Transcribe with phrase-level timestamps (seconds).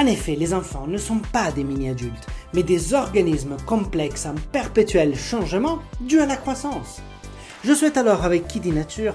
[0.00, 5.14] En effet, les enfants ne sont pas des mini-adultes, mais des organismes complexes en perpétuel
[5.14, 7.02] changement dû à la croissance.
[7.64, 9.14] Je souhaite alors avec Kiddy Nature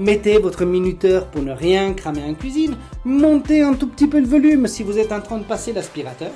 [0.00, 2.74] Mettez votre minuteur pour ne rien cramer en cuisine.
[3.04, 6.32] Montez un tout petit peu le volume si vous êtes en train de passer l'aspirateur.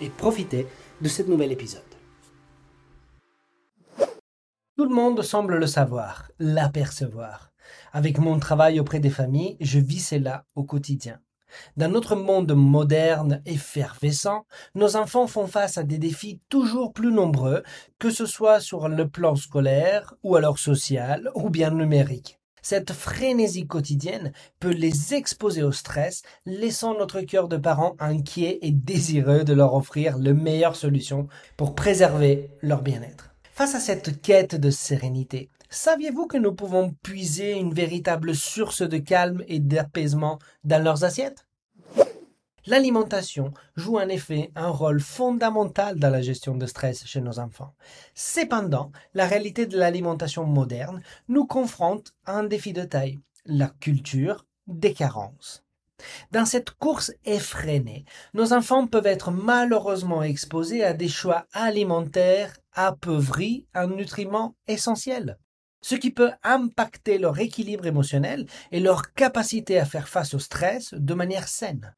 [0.00, 0.68] Et profitez
[1.00, 1.82] de cet nouvel épisode.
[4.76, 7.50] Tout le monde semble le savoir, l'apercevoir.
[7.92, 11.18] Avec mon travail auprès des familles, je vis cela au quotidien.
[11.76, 14.46] Dans notre monde moderne, effervescent,
[14.76, 17.64] nos enfants font face à des défis toujours plus nombreux,
[17.98, 22.37] que ce soit sur le plan scolaire, ou alors social, ou bien numérique.
[22.62, 28.70] Cette frénésie quotidienne peut les exposer au stress, laissant notre cœur de parents inquiet et
[28.70, 33.34] désireux de leur offrir les meilleures solutions pour préserver leur bien-être.
[33.52, 38.98] Face à cette quête de sérénité, saviez-vous que nous pouvons puiser une véritable source de
[38.98, 41.47] calme et d'apaisement dans leurs assiettes?
[42.68, 47.72] L'alimentation joue en effet un rôle fondamental dans la gestion de stress chez nos enfants.
[48.14, 54.44] Cependant, la réalité de l'alimentation moderne nous confronte à un défi de taille, la culture
[54.66, 55.64] des carences.
[56.30, 63.66] Dans cette course effrénée, nos enfants peuvent être malheureusement exposés à des choix alimentaires appauvris
[63.74, 65.38] en nutriments essentiels
[65.80, 70.92] ce qui peut impacter leur équilibre émotionnel et leur capacité à faire face au stress
[70.92, 71.94] de manière saine.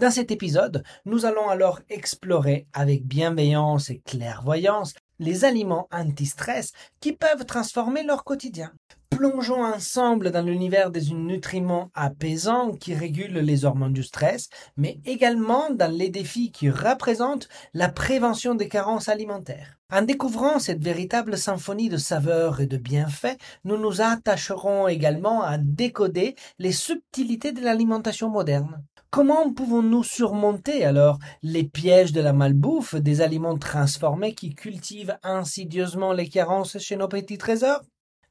[0.00, 7.12] Dans cet épisode, nous allons alors explorer avec bienveillance et clairvoyance les aliments anti-stress qui
[7.12, 8.72] peuvent transformer leur quotidien.
[9.10, 15.68] Plongeons ensemble dans l'univers des nutriments apaisants qui régulent les hormones du stress, mais également
[15.68, 19.76] dans les défis qui représentent la prévention des carences alimentaires.
[19.92, 25.58] En découvrant cette véritable symphonie de saveurs et de bienfaits, nous nous attacherons également à
[25.58, 28.82] décoder les subtilités de l'alimentation moderne.
[29.10, 36.12] Comment pouvons-nous surmonter alors les pièges de la malbouffe des aliments transformés qui cultivent insidieusement
[36.12, 37.82] les carences chez nos petits trésors?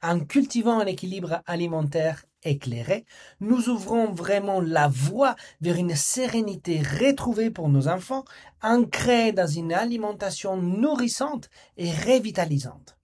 [0.01, 3.03] En cultivant un équilibre alimentaire éclairé,
[3.41, 8.23] nous ouvrons vraiment la voie vers une sérénité retrouvée pour nos enfants,
[8.63, 12.98] ancrée dans une alimentation nourrissante et revitalisante.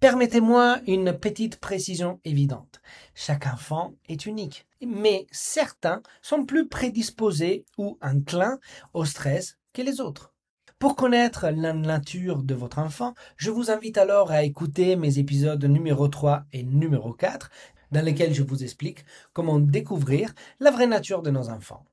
[0.00, 2.80] Permettez-moi une petite précision évidente.
[3.16, 8.60] Chaque enfant est unique, mais certains sont plus prédisposés ou enclins
[8.94, 10.32] au stress que les autres.
[10.78, 15.64] Pour connaître la nature de votre enfant, je vous invite alors à écouter mes épisodes
[15.64, 17.50] numéro 3 et numéro 4,
[17.90, 21.84] dans lesquels je vous explique comment découvrir la vraie nature de nos enfants.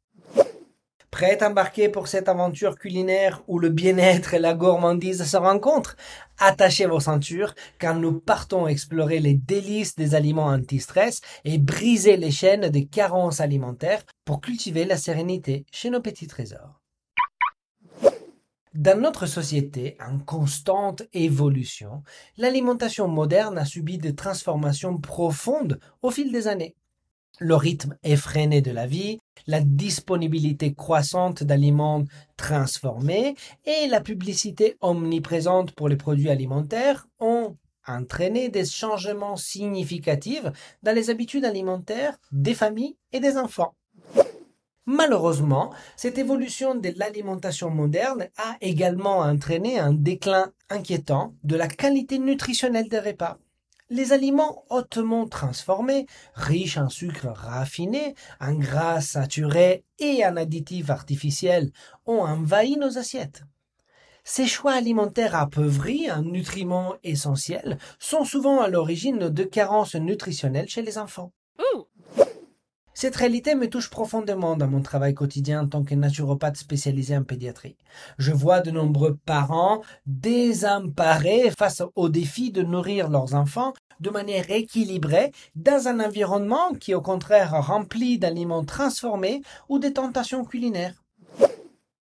[1.16, 5.96] Prêt à embarquer pour cette aventure culinaire où le bien-être et la gourmandise se rencontrent
[6.40, 12.32] Attachez vos ceintures car nous partons explorer les délices des aliments anti-stress et briser les
[12.32, 16.82] chaînes des carences alimentaires pour cultiver la sérénité chez nos petits trésors.
[18.74, 22.04] Dans notre société en constante évolution,
[22.36, 26.76] l'alimentation moderne a subi des transformations profondes au fil des années.
[27.40, 32.04] Le rythme effréné de la vie, la disponibilité croissante d'aliments
[32.38, 33.36] transformés
[33.66, 40.46] et la publicité omniprésente pour les produits alimentaires ont entraîné des changements significatifs
[40.82, 43.76] dans les habitudes alimentaires des familles et des enfants.
[44.88, 52.20] Malheureusement, cette évolution de l'alimentation moderne a également entraîné un déclin inquiétant de la qualité
[52.20, 53.40] nutritionnelle des repas.
[53.92, 61.72] Les aliments hautement transformés, riches en sucre raffiné, en gras saturés et en additifs artificiels
[62.08, 63.44] ont envahi nos assiettes.
[64.24, 70.82] Ces choix alimentaires appauvris en nutriments essentiels sont souvent à l'origine de carences nutritionnelles chez
[70.82, 71.32] les enfants.
[72.98, 77.26] Cette réalité me touche profondément dans mon travail quotidien en tant que naturopathe spécialisé en
[77.26, 77.76] pédiatrie.
[78.18, 84.50] Je vois de nombreux parents désemparés face au défi de nourrir leurs enfants de manière
[84.50, 91.04] équilibrée dans un environnement qui au contraire rempli d'aliments transformés ou de tentations culinaires.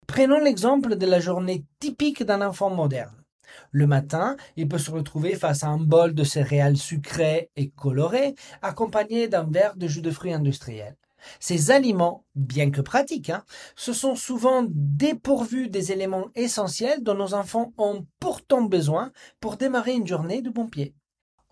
[0.06, 3.23] Prenons l'exemple de la journée typique d'un enfant moderne.
[3.72, 8.36] Le matin, il peut se retrouver face à un bol de céréales sucrées et colorées,
[8.62, 10.98] accompagné d'un verre de jus de fruits industriels.
[11.40, 13.44] Ces aliments, bien que pratiques, hein,
[13.76, 19.94] se sont souvent dépourvus des éléments essentiels dont nos enfants ont pourtant besoin pour démarrer
[19.94, 20.96] une journée de bon pied.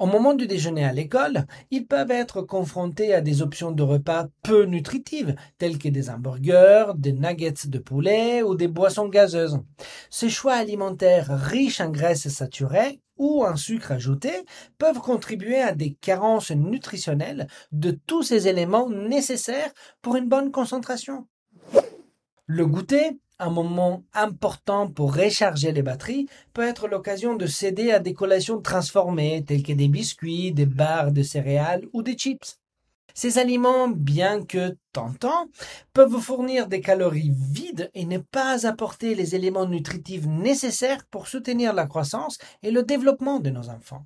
[0.01, 4.29] Au moment du déjeuner à l'école, ils peuvent être confrontés à des options de repas
[4.41, 9.59] peu nutritives, telles que des hamburgers, des nuggets de poulet ou des boissons gazeuses.
[10.09, 14.31] Ces choix alimentaires riches en graisses saturées ou en sucre ajouté
[14.79, 19.71] peuvent contribuer à des carences nutritionnelles de tous ces éléments nécessaires
[20.01, 21.27] pour une bonne concentration.
[22.47, 27.99] Le goûter un moment important pour recharger les batteries peut être l'occasion de céder à
[27.99, 32.59] des collations transformées telles que des biscuits, des barres de céréales ou des chips.
[33.13, 35.47] Ces aliments, bien que tentants,
[35.91, 41.73] peuvent fournir des calories vides et ne pas apporter les éléments nutritifs nécessaires pour soutenir
[41.73, 44.05] la croissance et le développement de nos enfants.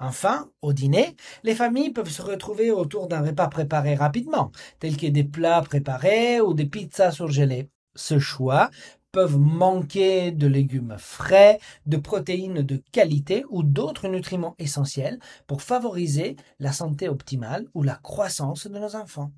[0.00, 4.50] Enfin, au dîner, les familles peuvent se retrouver autour d'un repas préparé rapidement,
[4.80, 8.70] tels que des plats préparés ou des pizzas surgelées ce choix
[9.12, 16.34] peuvent manquer de légumes frais, de protéines de qualité ou d'autres nutriments essentiels pour favoriser
[16.58, 19.30] la santé optimale ou la croissance de nos enfants.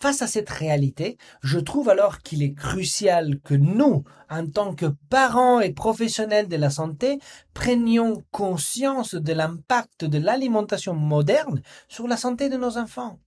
[0.00, 4.86] Face à cette réalité, je trouve alors qu'il est crucial que nous, en tant que
[5.08, 7.18] parents et professionnels de la santé,
[7.52, 13.18] prenions conscience de l'impact de l'alimentation moderne sur la santé de nos enfants.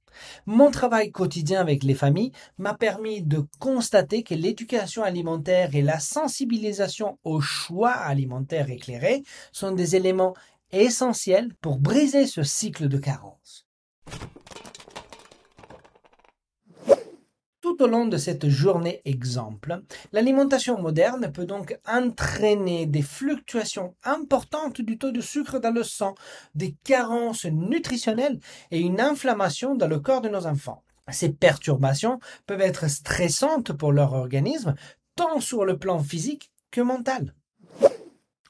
[0.45, 5.99] Mon travail quotidien avec les familles m'a permis de constater que l'éducation alimentaire et la
[5.99, 10.33] sensibilisation aux choix alimentaires éclairés sont des éléments
[10.71, 13.65] essentiels pour briser ce cycle de carence.
[17.81, 19.81] Au long de cette journée exemple,
[20.11, 26.13] l'alimentation moderne peut donc entraîner des fluctuations importantes du taux de sucre dans le sang,
[26.53, 28.39] des carences nutritionnelles
[28.69, 30.83] et une inflammation dans le corps de nos enfants.
[31.09, 34.75] Ces perturbations peuvent être stressantes pour leur organisme,
[35.15, 37.33] tant sur le plan physique que mental.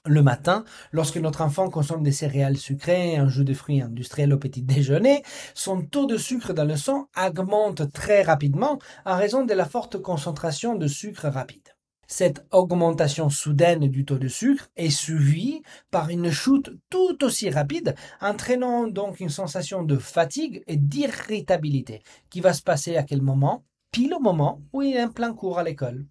[0.08, 4.40] Le matin, lorsque notre enfant consomme des céréales sucrées un jus de fruits industriels au
[4.40, 5.22] petit déjeuner,
[5.54, 10.00] son taux de sucre dans le sang augmente très rapidement en raison de la forte
[10.02, 11.76] concentration de sucre rapide.
[12.08, 17.94] Cette augmentation soudaine du taux de sucre est suivie par une chute tout aussi rapide,
[18.22, 23.66] entraînant donc une sensation de fatigue et d'irritabilité qui va se passer à quel moment?
[23.92, 26.08] Pile au moment où il est en plein cours à l'école.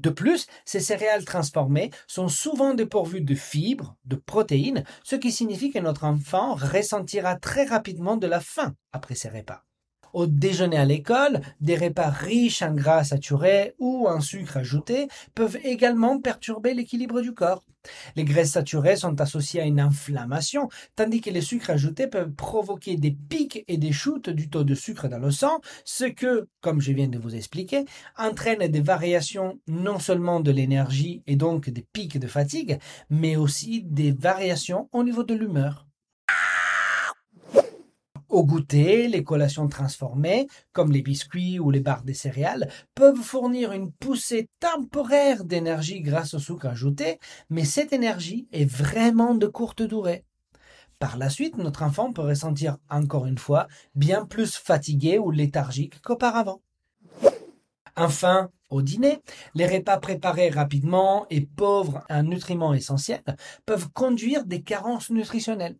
[0.00, 5.70] De plus, ces céréales transformées sont souvent dépourvues de fibres, de protéines, ce qui signifie
[5.70, 9.62] que notre enfant ressentira très rapidement de la faim après ces repas.
[10.12, 15.58] Au déjeuner à l'école, des repas riches en gras saturés ou en sucre ajouté peuvent
[15.62, 17.64] également perturber l'équilibre du corps.
[18.16, 22.96] Les graisses saturées sont associées à une inflammation, tandis que les sucres ajoutés peuvent provoquer
[22.96, 26.80] des pics et des chutes du taux de sucre dans le sang, ce que, comme
[26.80, 27.84] je viens de vous expliquer,
[28.18, 33.82] entraîne des variations non seulement de l'énergie et donc des pics de fatigue, mais aussi
[33.84, 35.89] des variations au niveau de l'humeur.
[38.30, 43.72] Au goûter, les collations transformées, comme les biscuits ou les barres de céréales, peuvent fournir
[43.72, 47.18] une poussée temporaire d'énergie grâce au sucre ajouté,
[47.48, 50.24] mais cette énergie est vraiment de courte durée.
[51.00, 56.00] Par la suite, notre enfant peut ressentir encore une fois bien plus fatigué ou léthargique
[56.00, 56.60] qu'auparavant.
[57.96, 59.18] Enfin, au dîner,
[59.56, 63.24] les repas préparés rapidement et pauvres en nutriments essentiels
[63.66, 65.78] peuvent conduire des carences nutritionnelles.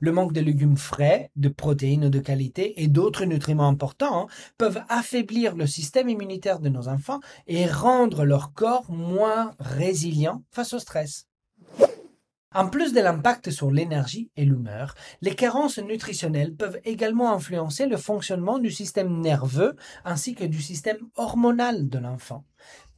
[0.00, 5.56] Le manque de légumes frais, de protéines de qualité et d'autres nutriments importants peuvent affaiblir
[5.56, 11.26] le système immunitaire de nos enfants et rendre leur corps moins résilient face au stress.
[12.52, 17.96] En plus de l'impact sur l'énergie et l'humeur, les carences nutritionnelles peuvent également influencer le
[17.96, 22.44] fonctionnement du système nerveux ainsi que du système hormonal de l'enfant.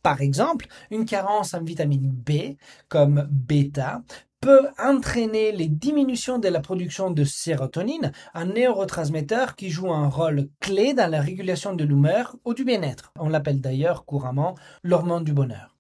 [0.03, 2.57] Par exemple, une carence en vitamine B,
[2.89, 4.03] comme bêta,
[4.43, 10.49] peut entraîner les diminutions de la production de sérotonine, un neurotransmetteur qui joue un rôle
[10.59, 13.13] clé dans la régulation de l'humeur ou du bien-être.
[13.21, 15.77] On l'appelle d'ailleurs couramment l'hormone du bonheur.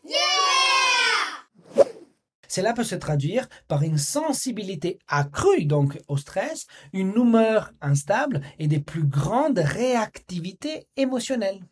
[2.46, 8.68] Cela peut se traduire par une sensibilité accrue donc au stress, une humeur instable et
[8.68, 11.64] des plus grandes réactivités émotionnelles.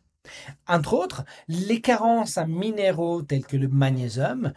[0.67, 4.53] Entre autres, les carences en minéraux tels que le magnésium,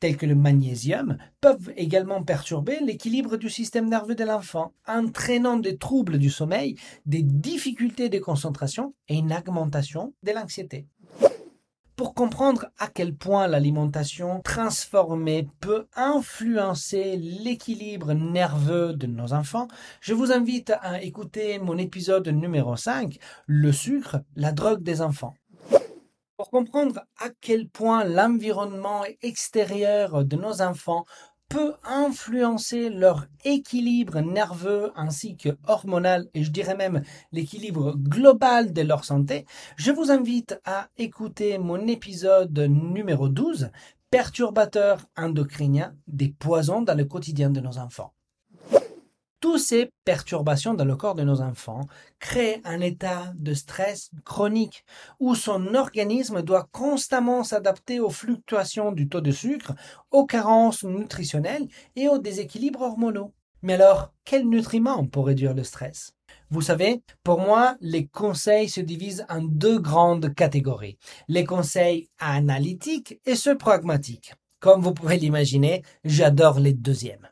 [0.00, 5.76] tels que le magnésium, peuvent également perturber l'équilibre du système nerveux de l'enfant, entraînant des
[5.76, 6.76] troubles du sommeil,
[7.06, 10.86] des difficultés de concentration et une augmentation de l'anxiété.
[11.96, 19.66] Pour comprendre à quel point l'alimentation transformée peut influencer l'équilibre nerveux de nos enfants,
[20.02, 25.32] je vous invite à écouter mon épisode numéro 5, Le sucre, la drogue des enfants.
[26.36, 31.06] Pour comprendre à quel point l'environnement extérieur de nos enfants
[31.48, 37.02] peut influencer leur équilibre nerveux ainsi que hormonal et je dirais même
[37.32, 43.70] l'équilibre global de leur santé, je vous invite à écouter mon épisode numéro 12,
[44.10, 48.12] perturbateurs endocriniens des poisons dans le quotidien de nos enfants.
[49.46, 51.82] Toutes ces perturbations dans le corps de nos enfants
[52.18, 54.84] créent un état de stress chronique
[55.20, 59.72] où son organisme doit constamment s'adapter aux fluctuations du taux de sucre,
[60.10, 63.34] aux carences nutritionnelles et aux déséquilibres hormonaux.
[63.62, 66.12] Mais alors, quels nutriments pour réduire le stress?
[66.50, 70.98] Vous savez, pour moi, les conseils se divisent en deux grandes catégories.
[71.28, 74.34] Les conseils analytiques et ceux pragmatiques.
[74.58, 77.28] Comme vous pouvez l'imaginer, j'adore les deuxièmes.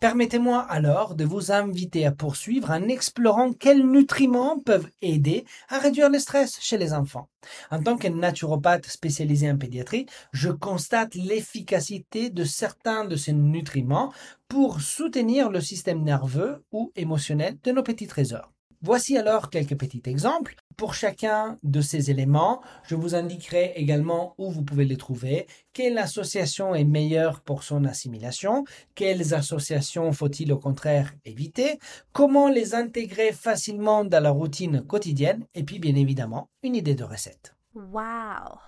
[0.00, 6.08] Permettez-moi alors de vous inviter à poursuivre en explorant quels nutriments peuvent aider à réduire
[6.08, 7.28] le stress chez les enfants.
[7.72, 14.12] En tant que naturopathe spécialisé en pédiatrie, je constate l'efficacité de certains de ces nutriments
[14.46, 18.52] pour soutenir le système nerveux ou émotionnel de nos petits trésors.
[18.82, 20.54] Voici alors quelques petits exemples.
[20.78, 25.98] Pour chacun de ces éléments, je vous indiquerai également où vous pouvez les trouver, quelle
[25.98, 31.80] association est meilleure pour son assimilation, quelles associations faut-il au contraire éviter,
[32.12, 37.02] comment les intégrer facilement dans la routine quotidienne, et puis bien évidemment une idée de
[37.02, 37.56] recette.
[37.74, 38.60] Wow!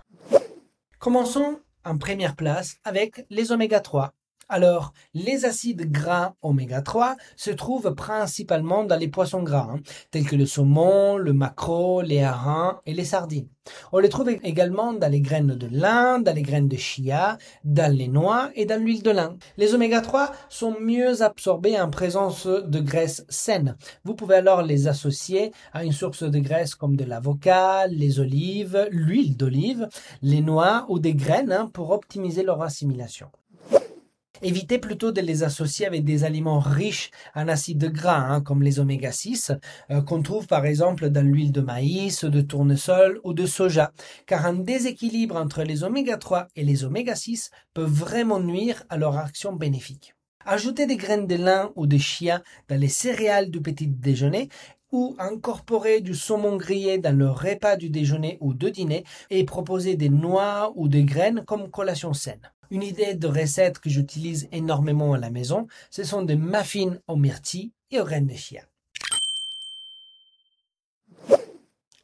[0.99, 4.12] Commençons en première place avec les oméga 3.
[4.52, 9.78] Alors, les acides gras oméga 3 se trouvent principalement dans les poissons gras, hein,
[10.11, 13.47] tels que le saumon, le maquereau, les harengs et les sardines.
[13.92, 17.97] On les trouve également dans les graines de lin, dans les graines de chia, dans
[17.97, 19.37] les noix et dans l'huile de lin.
[19.57, 23.76] Les oméga 3 sont mieux absorbés en présence de graisses saines.
[24.02, 28.88] Vous pouvez alors les associer à une source de graisse comme de l'avocat, les olives,
[28.90, 29.88] l'huile d'olive,
[30.23, 33.28] les noix ou des graines hein, pour optimiser leur assimilation.
[34.42, 38.80] Évitez plutôt de les associer avec des aliments riches en acides gras, hein, comme les
[38.80, 39.52] oméga 6,
[39.90, 43.92] euh, qu'on trouve par exemple dans l'huile de maïs, de tournesol ou de soja,
[44.26, 48.97] car un déséquilibre entre les oméga 3 et les oméga 6 peut vraiment nuire à
[48.97, 50.14] leur action bénéfique.
[50.47, 54.49] Ajoutez des graines de lin ou de chia dans les céréales du petit déjeuner
[54.90, 59.97] ou incorporer du saumon grillé dans le repas du déjeuner ou de dîner et proposer
[59.97, 62.50] des noix ou des graines comme collation saine.
[62.72, 67.16] Une idée de recette que j'utilise énormément à la maison, ce sont des muffins aux
[67.16, 68.62] myrtilles et aux graines de chia.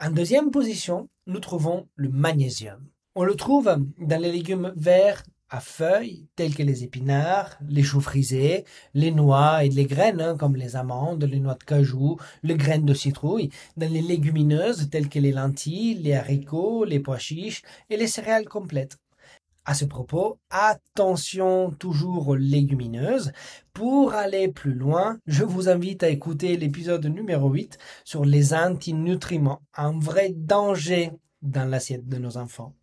[0.00, 2.85] En deuxième position, nous trouvons le magnésium.
[3.14, 8.00] On le trouve dans les légumes verts à feuilles tels que les épinards, les choux
[8.00, 12.56] frisés, les noix et les graines hein, comme les amandes, les noix de cajou, les
[12.56, 17.62] graines de citrouille, dans les légumineuses telles que les lentilles, les haricots, les pois chiches
[17.88, 18.99] et les céréales complètes.
[19.68, 23.32] À ce propos, attention toujours aux légumineuses.
[23.73, 29.62] Pour aller plus loin, je vous invite à écouter l'épisode numéro 8 sur les antinutriments,
[29.75, 31.11] un vrai danger
[31.42, 32.76] dans l'assiette de nos enfants.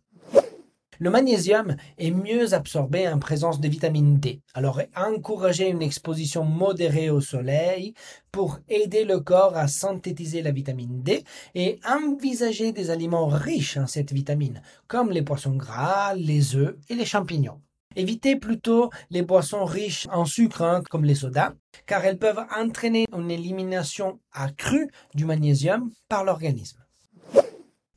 [1.04, 4.40] Le magnésium est mieux absorbé en présence de vitamine D.
[4.54, 7.92] Alors encouragez une exposition modérée au soleil
[8.32, 11.22] pour aider le corps à synthétiser la vitamine D
[11.54, 16.94] et envisager des aliments riches en cette vitamine, comme les poissons gras, les œufs et
[16.94, 17.60] les champignons.
[17.96, 21.52] Évitez plutôt les boissons riches en sucre, hein, comme les sodas,
[21.84, 26.83] car elles peuvent entraîner une élimination accrue du magnésium par l'organisme.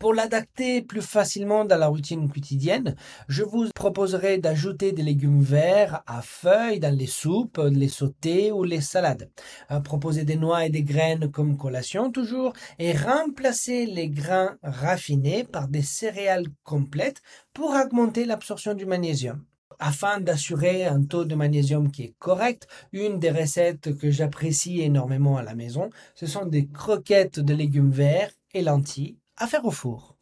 [0.08, 2.96] Pour l'adapter plus facilement dans la routine quotidienne,
[3.28, 8.64] je vous proposerai d'ajouter des légumes verts à feuilles dans les soupes, les sautés ou
[8.64, 9.30] les salades.
[9.70, 15.44] Euh, proposer des noix et des graines comme collation toujours et remplacer les grains raffinés
[15.44, 17.22] par des céréales complètes
[17.54, 19.44] pour augmenter l'absorption du magnésium
[19.78, 25.36] afin d'assurer un taux de magnésium qui est correct, une des recettes que j'apprécie énormément
[25.36, 29.72] à la maison, ce sont des croquettes de légumes verts et lentilles à faire au
[29.72, 30.17] four.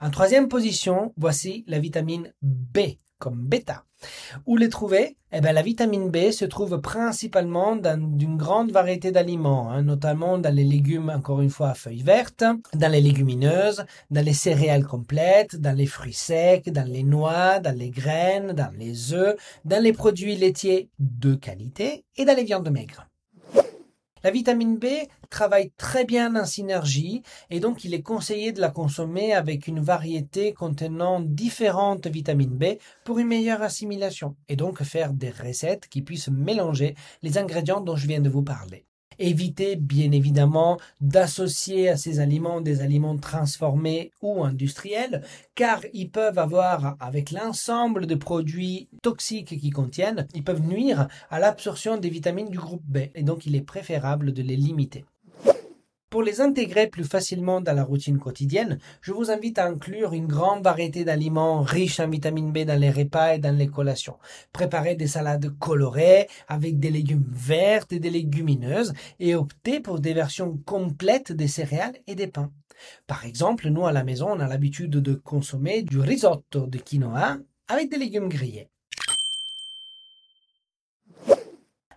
[0.00, 2.78] En troisième position, voici la vitamine B
[3.18, 3.84] comme bêta.
[4.46, 5.16] Où les trouver?
[5.30, 10.38] Eh bien, La vitamine B se trouve principalement dans une grande variété d'aliments, hein, notamment
[10.38, 12.42] dans les légumes, encore une fois, à feuilles vertes,
[12.74, 17.78] dans les légumineuses, dans les céréales complètes, dans les fruits secs, dans les noix, dans
[17.78, 22.70] les graines, dans les œufs, dans les produits laitiers de qualité et dans les viandes
[22.70, 23.06] maigres.
[24.24, 24.86] La vitamine B
[25.30, 29.80] travaille très bien en synergie et donc il est conseillé de la consommer avec une
[29.80, 32.64] variété contenant différentes vitamines B
[33.04, 37.96] pour une meilleure assimilation et donc faire des recettes qui puissent mélanger les ingrédients dont
[37.96, 38.86] je viens de vous parler.
[39.18, 45.22] Évitez bien évidemment d'associer à ces aliments des aliments transformés ou industriels,
[45.54, 51.38] car ils peuvent avoir, avec l'ensemble de produits toxiques qu'ils contiennent, ils peuvent nuire à
[51.40, 55.04] l'absorption des vitamines du groupe B, et donc il est préférable de les limiter.
[56.12, 60.26] Pour les intégrer plus facilement dans la routine quotidienne, je vous invite à inclure une
[60.26, 64.18] grande variété d'aliments riches en vitamine B dans les repas et dans les collations.
[64.52, 70.12] Préparez des salades colorées avec des légumes verts et des légumineuses et optez pour des
[70.12, 72.52] versions complètes des céréales et des pains.
[73.06, 77.38] Par exemple, nous à la maison, on a l'habitude de consommer du risotto de quinoa
[77.68, 78.68] avec des légumes grillés.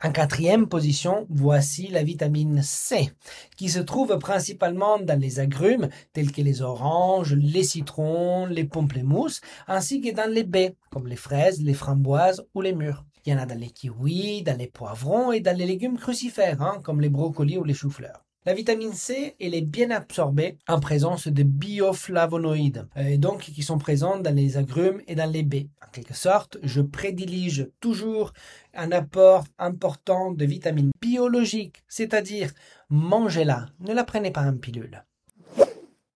[0.06, 3.10] En quatrième position, voici la vitamine C,
[3.58, 9.42] qui se trouve principalement dans les agrumes tels que les oranges, les citrons, les pamplemousses,
[9.68, 13.04] ainsi que dans les baies, comme les fraises, les framboises ou les mûres.
[13.26, 16.62] Il y en a dans les kiwis, dans les poivrons et dans les légumes crucifères,
[16.62, 18.24] hein, comme les brocolis ou les choux-fleurs.
[18.48, 23.80] La vitamine C, elle est bien absorbée en présence de bioflavonoïdes, euh, donc qui sont
[23.80, 25.68] présents dans les agrumes et dans les baies.
[25.84, 28.34] En quelque sorte, je prédilige toujours
[28.76, 32.52] un apport important de vitamines biologiques, c'est-à-dire
[32.92, 35.04] mangez-la, ne la prenez pas en pilule.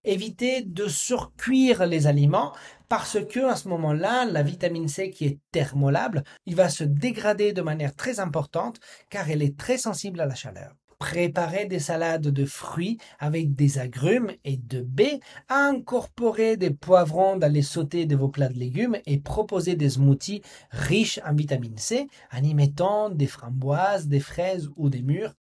[0.04, 2.54] Évitez de surcuire les aliments
[2.90, 7.54] parce que à ce moment-là, la vitamine C qui est thermolable, il va se dégrader
[7.54, 10.76] de manière très importante car elle est très sensible à la chaleur.
[11.00, 17.52] Préparez des salades de fruits avec des agrumes et de baies, incorporez des poivrons dans
[17.52, 22.08] les sautés de vos plats de légumes et proposez des smoothies riches en vitamine C
[22.34, 25.34] en y mettant des framboises, des fraises ou des mûres.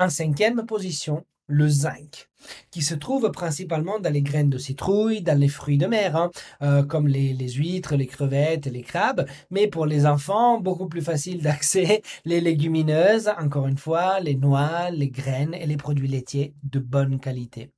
[0.00, 2.28] En cinquième position, le zinc,
[2.70, 6.30] qui se trouve principalement dans les graines de citrouille, dans les fruits de mer, hein,
[6.62, 11.02] euh, comme les, les, huîtres, les crevettes, les crabes, mais pour les enfants, beaucoup plus
[11.02, 16.54] facile d'accès, les légumineuses, encore une fois, les noix, les graines et les produits laitiers
[16.62, 17.70] de bonne qualité.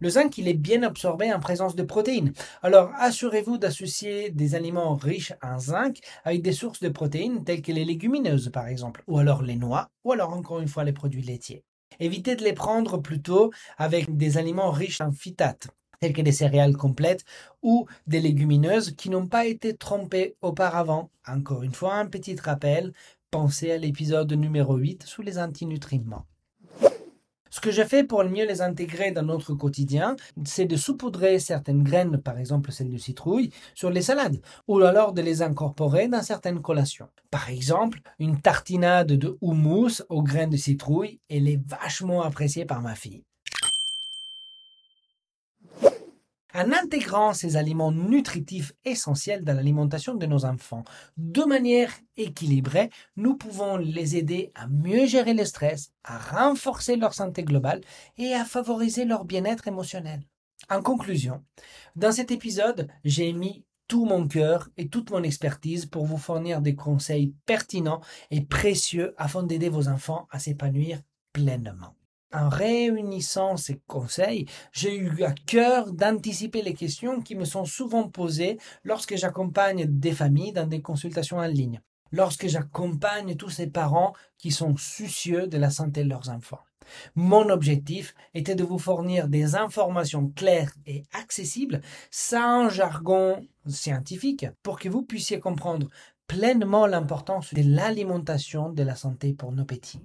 [0.00, 2.32] Le zinc, il est bien absorbé en présence de protéines.
[2.62, 7.72] Alors, assurez-vous d'associer des aliments riches en zinc avec des sources de protéines telles que
[7.72, 11.22] les légumineuses, par exemple, ou alors les noix, ou alors encore une fois les produits
[11.22, 11.64] laitiers.
[12.00, 15.68] Évitez de les prendre plutôt avec des aliments riches en phytates
[16.00, 17.24] tels que des céréales complètes
[17.62, 21.10] ou des légumineuses qui n'ont pas été trompées auparavant.
[21.26, 22.92] Encore une fois, un petit rappel,
[23.30, 26.26] pensez à l'épisode numéro 8 sous les antinutriments.
[27.54, 31.84] Ce que je fais pour mieux les intégrer dans notre quotidien, c'est de saupoudrer certaines
[31.84, 36.24] graines, par exemple celles de citrouille, sur les salades, ou alors de les incorporer dans
[36.24, 37.06] certaines collations.
[37.30, 42.82] Par exemple, une tartinade de houmous aux graines de citrouille, elle est vachement appréciée par
[42.82, 43.22] ma fille.
[46.54, 50.84] En intégrant ces aliments nutritifs essentiels dans l'alimentation de nos enfants
[51.16, 57.12] de manière équilibrée, nous pouvons les aider à mieux gérer le stress, à renforcer leur
[57.12, 57.80] santé globale
[58.16, 60.20] et à favoriser leur bien-être émotionnel.
[60.70, 61.42] En conclusion,
[61.96, 66.62] dans cet épisode, j'ai mis tout mon cœur et toute mon expertise pour vous fournir
[66.62, 71.00] des conseils pertinents et précieux afin d'aider vos enfants à s'épanouir
[71.32, 71.94] pleinement.
[72.34, 78.08] En réunissant ces conseils, j'ai eu à cœur d'anticiper les questions qui me sont souvent
[78.08, 84.14] posées lorsque j'accompagne des familles dans des consultations en ligne, lorsque j'accompagne tous ces parents
[84.36, 86.60] qui sont soucieux de la santé de leurs enfants.
[87.14, 94.78] Mon objectif était de vous fournir des informations claires et accessibles, sans jargon scientifique, pour
[94.78, 95.88] que vous puissiez comprendre
[96.26, 100.00] pleinement l'importance de l'alimentation de la santé pour nos petits.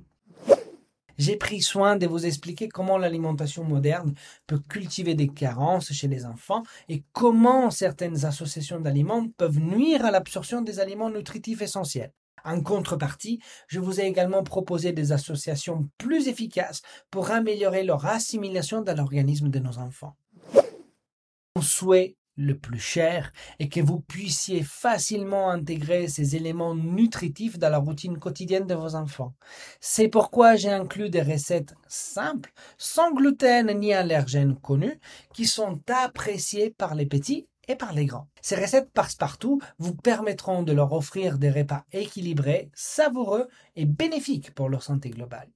[1.20, 4.14] J'ai pris soin de vous expliquer comment l'alimentation moderne
[4.48, 10.12] peut cultiver des carences chez les enfants et comment certaines associations d'aliments peuvent nuire à
[10.12, 12.14] l'absorption des aliments nutritifs essentiels.
[12.46, 18.82] En contrepartie, je vous ai également proposé des associations plus efficaces pour améliorer leur assimilation
[18.82, 20.16] dans l'organisme de nos enfants.
[22.40, 28.18] Le plus cher et que vous puissiez facilement intégrer ces éléments nutritifs dans la routine
[28.18, 29.34] quotidienne de vos enfants.
[29.82, 35.00] C'est pourquoi j'ai inclus des recettes simples, sans gluten ni allergènes connus,
[35.34, 38.30] qui sont appréciées par les petits et par les grands.
[38.42, 44.70] Ces recettes passe-partout vous permettront de leur offrir des repas équilibrés, savoureux et bénéfiques pour
[44.70, 45.50] leur santé globale.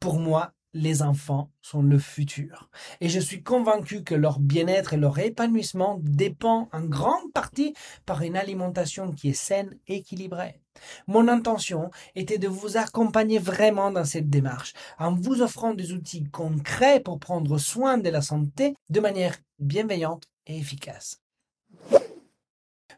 [0.00, 2.70] Pour moi, les enfants sont le futur.
[3.00, 7.74] Et je suis convaincu que leur bien-être et leur épanouissement dépend en grande partie
[8.06, 10.60] par une alimentation qui est saine et équilibrée.
[11.08, 16.24] Mon intention était de vous accompagner vraiment dans cette démarche, en vous offrant des outils
[16.24, 21.20] concrets pour prendre soin de la santé de manière bienveillante et efficace.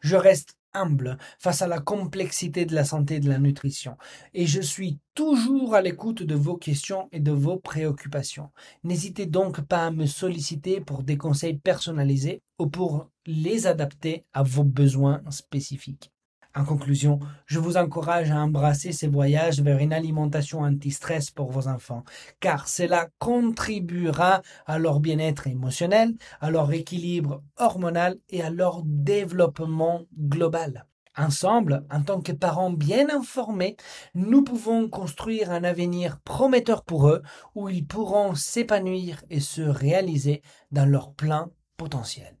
[0.01, 3.97] Je reste humble face à la complexité de la santé et de la nutrition.
[4.33, 8.51] Et je suis toujours à l'écoute de vos questions et de vos préoccupations.
[8.83, 14.43] N'hésitez donc pas à me solliciter pour des conseils personnalisés ou pour les adapter à
[14.43, 16.11] vos besoins spécifiques.
[16.53, 21.69] En conclusion, je vous encourage à embrasser ces voyages vers une alimentation anti-stress pour vos
[21.69, 22.03] enfants,
[22.41, 30.01] car cela contribuera à leur bien-être émotionnel, à leur équilibre hormonal et à leur développement
[30.17, 30.85] global.
[31.17, 33.77] Ensemble, en tant que parents bien informés,
[34.13, 37.21] nous pouvons construire un avenir prometteur pour eux
[37.55, 42.40] où ils pourront s'épanouir et se réaliser dans leur plein potentiel.